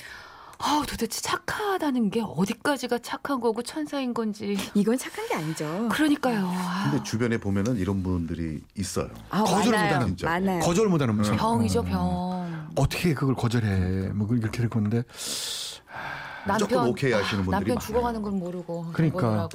아, 0.63 0.83
도대체 0.87 1.21
착하다는 1.21 2.11
게 2.11 2.21
어디까지가 2.23 2.99
착한 2.99 3.39
거고 3.41 3.63
천사인 3.63 4.13
건지. 4.13 4.55
이건 4.75 4.95
착한 4.97 5.27
게 5.27 5.33
아니죠. 5.33 5.89
그러니까요. 5.91 6.45
아, 6.45 6.89
근데 6.91 7.03
주변에 7.03 7.37
보면은 7.39 7.77
이런 7.77 8.03
분들이 8.03 8.61
있어요. 8.77 9.09
아, 9.31 9.41
많아요. 9.41 9.65
못하는 9.65 10.07
진짜. 10.07 10.29
많아요. 10.29 10.59
거절 10.59 10.87
못하는 10.87 11.15
무슨 11.15 11.35
병이죠, 11.35 11.81
병. 11.83 12.69
어떻게 12.75 13.15
그걸 13.15 13.33
거절해? 13.35 14.09
뭐 14.13 14.27
이렇게 14.35 14.59
될 14.59 14.69
건데. 14.69 15.01
무조건 16.47 16.87
오케이 16.87 17.11
하시는 17.11 17.43
분들이 17.43 17.51
남편 17.51 17.75
많아요. 17.75 17.87
죽어가는 17.87 18.21
걸 18.21 18.31
모르고 18.33 18.85
그러니까. 18.93 19.49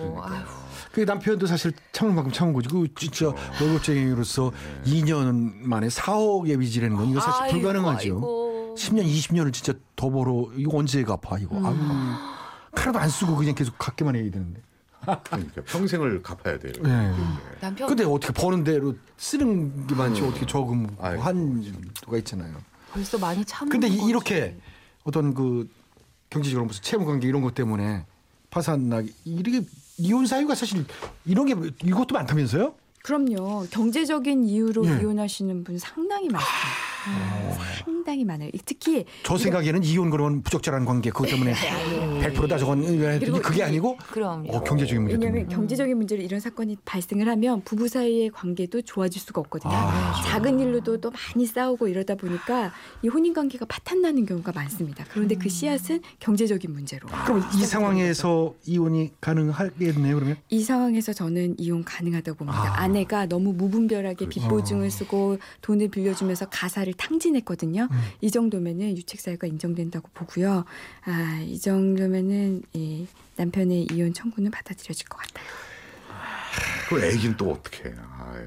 그 0.92 1.00
남편도 1.00 1.46
사실 1.46 1.72
참을 1.92 2.14
만큼 2.14 2.32
참은 2.32 2.52
거지. 2.52 2.68
그 2.68 2.86
진짜 2.94 3.26
월급쟁이로서 3.60 4.52
2년 4.84 5.52
만에 5.62 5.88
4억의 5.88 6.58
빚이라는 6.58 6.96
건 6.96 7.06
이거 7.08 7.20
사실 7.20 7.42
아이고, 7.42 7.58
불가능하죠. 7.58 7.98
아이고. 8.14 8.74
10년, 8.78 9.04
20년을 9.06 9.52
진짜 9.52 9.72
더 9.94 10.10
벌어. 10.10 10.48
이거 10.56 10.76
언제 10.78 11.02
갚아, 11.02 11.38
이거. 11.38 11.56
아유. 11.56 11.76
하나도 12.72 12.98
안 12.98 13.08
쓰고 13.08 13.36
그냥 13.36 13.54
계속 13.54 13.76
갚기만 13.78 14.14
해야 14.16 14.30
되는데. 14.30 14.60
그러니까 15.24 15.62
평생을 15.66 16.22
갚아야 16.22 16.58
돼요. 16.58 16.72
예. 16.84 17.12
남편 17.60 17.88
근데 17.88 18.04
어떻게 18.04 18.32
버는 18.32 18.64
대로 18.64 18.94
쓰는 19.16 19.86
게 19.86 19.94
많지 19.94 20.22
어떻게 20.22 20.44
저금. 20.46 20.88
한도가 20.98 22.18
있잖아요. 22.18 22.54
벌써 22.92 23.16
많이 23.18 23.44
참은 23.44 23.70
근데 23.70 23.86
이- 23.88 23.96
거지. 23.98 24.08
이렇게 24.10 24.56
어떤 25.04 25.32
그 25.32 25.68
경제적으로 26.30 26.66
무슨 26.66 26.82
채무 26.82 27.06
관계 27.06 27.28
이런 27.28 27.42
것 27.42 27.54
때문에 27.54 28.04
파산 28.50 28.88
나기 28.88 29.12
이렇게 29.24 29.62
이혼 29.98 30.26
사유가 30.26 30.54
사실 30.54 30.84
이런 31.24 31.46
게 31.46 31.54
이것도 31.84 32.14
많다면서요? 32.14 32.74
그럼요. 33.02 33.66
경제적인 33.70 34.44
이유로 34.44 34.86
예. 34.86 35.00
이혼하시는 35.00 35.64
분 35.64 35.78
상당히 35.78 36.28
많습니다. 36.28 36.95
상당히 37.84 38.24
많아요. 38.24 38.50
특히 38.64 39.04
저 39.22 39.36
생각에는 39.36 39.82
이혼 39.84 40.10
그러면 40.10 40.42
부적절한 40.42 40.84
관계 40.84 41.10
그것 41.10 41.26
때문에 41.28 41.52
100%다 42.22 42.58
저건 42.58 42.82
했더니 42.82 43.18
그리고 43.20 43.40
그게 43.40 43.60
이- 43.60 43.62
아니고 43.62 43.96
그럼요. 44.10 44.50
어, 44.52 44.62
경제적인 44.64 45.02
문제. 45.02 45.14
왜냐하면 45.16 45.48
경제적인 45.48 45.96
문제로 45.96 46.22
이런 46.22 46.40
사건이 46.40 46.76
발생을 46.84 47.28
하면 47.28 47.62
부부 47.64 47.88
사이의 47.88 48.30
관계도 48.30 48.82
좋아질 48.82 49.20
수가 49.20 49.40
없거든요. 49.42 49.72
아, 49.74 50.22
작은 50.24 50.60
일로도 50.60 51.00
또 51.00 51.10
많이 51.10 51.46
싸우고 51.46 51.88
이러다 51.88 52.14
보니까 52.14 52.72
이 53.02 53.08
혼인 53.08 53.32
관계가 53.34 53.66
파탄나는 53.66 54.26
경우가 54.26 54.52
많습니다. 54.52 55.04
그런데 55.10 55.34
그 55.34 55.48
씨앗은 55.48 56.00
경제적인 56.20 56.72
문제로. 56.72 57.08
그럼 57.24 57.42
이 57.54 57.64
상황에서 57.64 58.54
이혼이 58.64 59.12
가능하겠네요 59.20 60.14
그러면? 60.16 60.36
이 60.48 60.62
상황에서 60.62 61.12
저는 61.12 61.56
이혼 61.58 61.84
가능하다고 61.84 62.38
봅니다. 62.38 62.58
아. 62.60 62.80
아내가 62.82 63.26
너무 63.26 63.52
무분별하게 63.52 64.26
그렇죠. 64.26 64.30
빚 64.40 64.48
보증을 64.48 64.90
쓰고 64.90 65.38
돈을 65.62 65.88
빌려주면서 65.88 66.46
가사를 66.50 66.92
탕진했거든요. 66.96 67.88
음. 67.90 67.96
이 68.20 68.30
정도면은 68.30 68.96
유책 68.96 69.20
사유가 69.20 69.46
인정된다고 69.46 70.08
보고요. 70.14 70.64
아, 71.04 71.40
이 71.44 71.58
정도면은 71.58 72.62
이 72.72 73.06
남편의 73.36 73.88
이혼 73.92 74.12
청구는 74.12 74.50
받아들여질 74.50 75.08
것 75.08 75.18
같아요. 75.18 75.46
그 76.88 77.04
애기는 77.04 77.36
또 77.36 77.50
어떻게 77.52 77.88
해? 77.90 77.94
아이. 78.18 78.42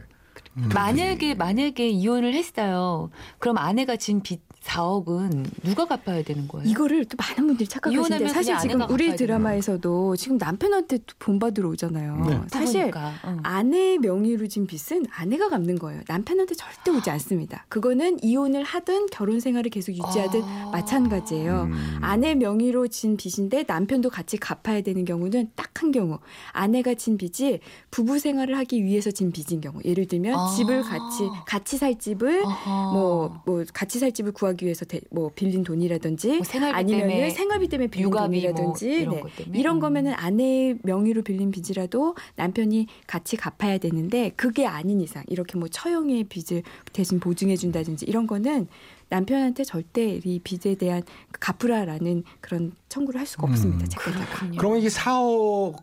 만약에 0.73 1.35
만약에 1.35 1.87
이혼을 1.89 2.33
했어요. 2.33 3.11
그럼 3.37 3.57
아내가 3.57 3.95
진 3.95 4.21
빚 4.21 4.41
4억은 4.61 5.45
누가 5.63 5.85
갚아야 5.85 6.23
되는 6.23 6.47
거예요? 6.47 6.69
이거를 6.69 7.05
또 7.05 7.17
많은 7.17 7.47
분들이 7.47 7.67
착각하시는데 7.67 8.27
사실 8.29 8.57
지금 8.59 8.81
우리 8.89 9.15
드라마에서도 9.15 10.15
지금 10.15 10.37
남편한테 10.37 10.99
또돈 10.99 11.39
받으러 11.39 11.69
오잖아요. 11.69 12.25
네. 12.25 12.41
사실 12.47 12.91
그러니까, 12.91 13.13
응. 13.25 13.39
아내 13.43 13.97
명의로 13.97 14.47
진 14.47 14.67
빚은 14.67 15.05
아내가 15.11 15.49
갚는 15.49 15.79
거예요. 15.79 16.01
남편한테 16.07 16.55
절대 16.55 16.91
오지 16.91 17.09
않습니다. 17.09 17.65
그거는 17.69 18.23
이혼을 18.23 18.63
하든 18.63 19.07
결혼 19.11 19.39
생활을 19.39 19.71
계속 19.71 19.91
유지하든 19.93 20.43
아. 20.43 20.69
마찬가지예요. 20.71 21.63
음. 21.71 21.97
아내 22.01 22.35
명의로 22.35 22.87
진 22.87 23.17
빚인데 23.17 23.65
남편도 23.67 24.09
같이 24.09 24.37
갚아야 24.37 24.81
되는 24.81 25.05
경우는 25.05 25.51
딱 25.55 25.69
한 25.81 25.91
경우. 25.91 26.19
아내가 26.51 26.93
진 26.93 27.17
빚이 27.17 27.59
부부 27.91 28.19
생활을 28.19 28.57
하기 28.59 28.83
위해서 28.83 29.11
진 29.11 29.31
빚인 29.31 29.61
경우. 29.61 29.79
예를 29.83 30.05
들면 30.07 30.35
아. 30.35 30.49
집을 30.55 30.83
같이 30.83 31.29
같이 31.45 31.77
살 31.77 31.97
집을 31.97 32.43
어허. 32.45 32.93
뭐, 32.93 33.41
뭐 33.45 33.63
같이 33.73 33.99
살 33.99 34.11
집을 34.11 34.31
구하 34.31 34.48
기 34.53 34.65
위해서 34.65 34.85
대- 34.85 35.01
뭐 35.11 35.31
빌린 35.33 35.63
돈이라든지 35.63 36.37
뭐 36.37 36.43
생활비 36.43 36.77
아니면은 36.77 37.07
때문에 37.09 37.29
생활비 37.29 37.67
때문에 37.67 37.87
빌린 37.87 38.07
육아비 38.07 38.41
뭐 38.41 38.53
돈이라든지 38.53 38.89
이런 39.01 39.15
네. 39.15 39.21
것 39.21 39.35
때문에? 39.35 39.59
이런 39.59 39.75
음. 39.75 39.79
거면은 39.79 40.13
아내의 40.13 40.77
명의로 40.83 41.21
빌린 41.23 41.51
빚이라도 41.51 42.15
남편이 42.35 42.87
같이 43.07 43.37
갚아야 43.37 43.77
되는데 43.77 44.31
그게 44.35 44.65
아닌 44.65 45.01
이상 45.01 45.23
이렇게 45.27 45.57
뭐 45.57 45.67
처형의 45.67 46.25
빚을 46.25 46.63
대신 46.93 47.19
보증해 47.19 47.55
준다든지 47.55 48.05
이런 48.05 48.27
거는 48.27 48.67
남편한테 49.09 49.63
절대 49.63 50.19
이 50.23 50.39
빚에 50.39 50.75
대한 50.75 51.01
갚으라라는 51.39 52.23
그런 52.41 52.73
청구를 52.89 53.19
할 53.19 53.25
수가 53.25 53.47
없습니다. 53.47 53.85
음, 53.85 53.89
재판자가. 53.89 54.25
그렇군요. 54.25 54.57
그러면 54.57 54.79
이게 54.79 54.87
4억 54.89 55.75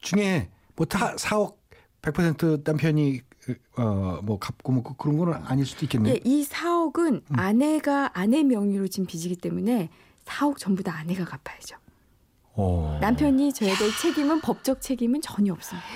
중에 0.00 0.48
뭐 0.76 0.86
다 0.86 1.14
4억 1.16 1.54
100% 2.02 2.62
남편이 2.64 3.20
어뭐 3.76 4.38
갚고 4.38 4.72
뭐 4.72 4.82
그런 4.82 5.18
거는 5.18 5.34
아닐 5.44 5.66
수도 5.66 5.84
있겠네요. 5.84 6.14
예, 6.14 6.20
이 6.24 6.44
4억은 6.44 7.14
음. 7.14 7.22
아내가 7.30 8.10
아내 8.14 8.42
명의로 8.42 8.88
진 8.88 9.06
빚이기 9.06 9.36
때문에 9.36 9.90
4억 10.24 10.58
전부 10.58 10.82
다 10.82 10.96
아내가 10.96 11.24
갚아야죠. 11.24 11.76
어. 12.54 12.98
남편이 13.00 13.52
져야 13.52 13.74
될 13.76 13.90
책임은 13.96 14.40
법적 14.40 14.80
책임은 14.80 15.20
전혀 15.22 15.52
없습니다. 15.52 15.86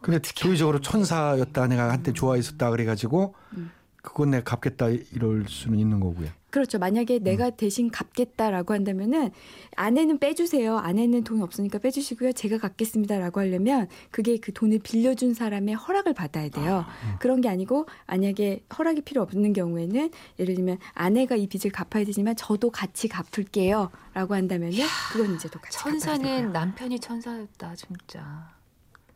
근데 0.00 0.20
교회적으로 0.36 0.80
천사였다 0.80 1.66
내가 1.66 1.90
한때 1.90 2.12
좋아했었다 2.12 2.70
그래가지고 2.70 3.34
음. 3.56 3.70
그건 4.04 4.30
내가 4.30 4.44
갚겠다 4.44 4.90
이럴 4.90 5.46
수는 5.48 5.78
있는 5.78 5.98
거고요. 5.98 6.28
그렇죠. 6.50 6.78
만약에 6.78 7.18
내가 7.18 7.46
음. 7.46 7.52
대신 7.56 7.90
갚겠다라고 7.90 8.74
한다면은 8.74 9.30
아내는 9.74 10.18
빼주세요. 10.20 10.76
아내는 10.78 11.24
돈 11.24 11.42
없으니까 11.42 11.78
빼주시고요. 11.78 12.32
제가 12.32 12.58
갚겠습니다라고 12.58 13.40
하려면 13.40 13.88
그게 14.12 14.36
그 14.36 14.52
돈을 14.52 14.78
빌려준 14.78 15.34
사람의 15.34 15.74
허락을 15.74 16.12
받아야 16.14 16.48
돼요. 16.50 16.84
음. 17.06 17.16
그런 17.18 17.40
게 17.40 17.48
아니고 17.48 17.86
만약에 18.06 18.62
허락이 18.78 19.00
필요 19.00 19.22
없는 19.22 19.52
경우에는 19.52 20.10
예를 20.38 20.54
들면 20.54 20.78
아내가 20.92 21.34
이 21.34 21.48
빚을 21.48 21.72
갚아야 21.72 22.04
되지만 22.04 22.36
저도 22.36 22.70
같이 22.70 23.08
갚을게요라고 23.08 24.34
한다면은 24.34 24.78
그건 25.12 25.34
이제 25.34 25.48
또 25.48 25.58
같이 25.58 25.78
갚아야 25.78 25.90
천사는. 25.98 26.52
남편이 26.52 27.00
천사였다 27.00 27.74
진짜. 27.74 28.54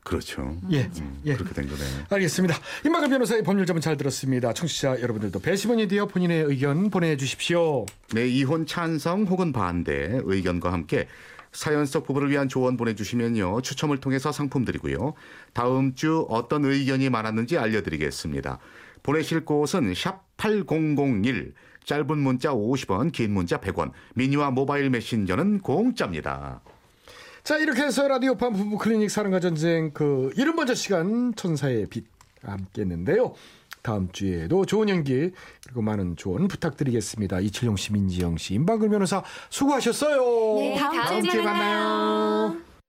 그렇죠. 0.08 0.56
예, 0.70 0.90
음, 1.00 1.20
예. 1.26 1.34
그렇게 1.34 1.52
된 1.52 1.68
거네. 1.68 1.82
알겠습니다. 2.08 2.56
임마근 2.86 3.10
변호사의 3.10 3.42
법률 3.42 3.66
자문 3.66 3.82
잘 3.82 3.98
들었습니다. 3.98 4.54
청취자 4.54 5.02
여러분들도 5.02 5.38
배심원이 5.38 5.86
되어 5.86 6.06
본인의 6.06 6.44
의견 6.44 6.88
보내주십시오. 6.88 7.84
네, 8.14 8.26
이혼 8.26 8.64
찬성 8.64 9.24
혹은 9.24 9.52
반대 9.52 10.18
의견과 10.24 10.72
함께 10.72 11.08
사연 11.52 11.84
속 11.84 12.06
부부를 12.06 12.30
위한 12.30 12.48
조언 12.48 12.78
보내주시면요 12.78 13.60
추첨을 13.60 13.98
통해서 13.98 14.32
상품 14.32 14.64
드리고요 14.64 15.14
다음 15.54 15.94
주 15.94 16.26
어떤 16.28 16.64
의견이 16.64 17.10
많았는지 17.10 17.58
알려드리겠습니다. 17.58 18.58
보내실 19.02 19.44
곳은 19.44 19.92
샵 19.94 20.24
8001 20.38 21.52
짧은 21.84 22.18
문자 22.18 22.50
50원 22.52 23.12
긴 23.12 23.32
문자 23.32 23.58
100원 23.58 23.92
미니와 24.14 24.52
모바일 24.52 24.88
메신저는 24.88 25.60
공짜입니다. 25.60 26.62
자 27.48 27.56
이렇게 27.56 27.80
해서 27.80 28.06
라디오판 28.06 28.52
부부 28.52 28.76
클리닉 28.76 29.10
사랑과 29.10 29.40
전쟁 29.40 29.90
그 29.94 30.30
이름 30.36 30.56
먼저 30.56 30.74
시간 30.74 31.34
천사의 31.34 31.86
빛 31.86 32.04
함께 32.42 32.82
했는데요. 32.82 33.32
다음 33.80 34.12
주에도 34.12 34.66
좋은 34.66 34.90
연기 34.90 35.30
그리고 35.64 35.80
많은 35.80 36.16
조언 36.16 36.46
부탁드리겠습니다. 36.46 37.40
이칠용 37.40 37.76
씨, 37.76 37.94
민지영 37.94 38.36
씨, 38.36 38.52
임방글 38.52 38.90
변호사 38.90 39.24
수고하셨어요. 39.48 40.58
네, 40.58 40.76
다음 40.78 40.96
다음 40.98 41.22
주에 41.22 41.30
주에 41.30 41.42
만나요. 41.42 42.67